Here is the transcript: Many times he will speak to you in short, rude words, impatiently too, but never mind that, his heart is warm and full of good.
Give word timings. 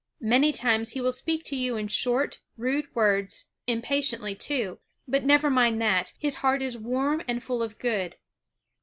Many 0.23 0.51
times 0.51 0.93
he 0.93 0.99
will 0.99 1.11
speak 1.11 1.43
to 1.43 1.55
you 1.55 1.77
in 1.77 1.87
short, 1.87 2.39
rude 2.57 2.87
words, 2.95 3.45
impatiently 3.67 4.33
too, 4.33 4.79
but 5.07 5.23
never 5.23 5.47
mind 5.51 5.79
that, 5.79 6.13
his 6.17 6.37
heart 6.37 6.63
is 6.63 6.75
warm 6.75 7.21
and 7.27 7.43
full 7.43 7.61
of 7.61 7.77
good. 7.77 8.15